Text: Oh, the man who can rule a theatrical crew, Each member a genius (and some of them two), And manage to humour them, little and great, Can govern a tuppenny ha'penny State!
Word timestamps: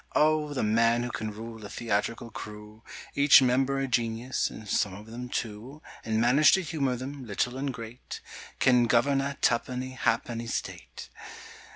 Oh, 0.15 0.51
the 0.55 0.63
man 0.63 1.03
who 1.03 1.11
can 1.11 1.29
rule 1.29 1.63
a 1.63 1.69
theatrical 1.69 2.31
crew, 2.31 2.81
Each 3.13 3.39
member 3.39 3.77
a 3.77 3.85
genius 3.87 4.49
(and 4.49 4.67
some 4.67 4.95
of 4.95 5.05
them 5.05 5.29
two), 5.29 5.79
And 6.03 6.19
manage 6.19 6.53
to 6.53 6.63
humour 6.63 6.95
them, 6.95 7.23
little 7.27 7.55
and 7.55 7.71
great, 7.71 8.19
Can 8.57 8.85
govern 8.87 9.21
a 9.21 9.37
tuppenny 9.41 9.91
ha'penny 9.91 10.47
State! 10.47 11.09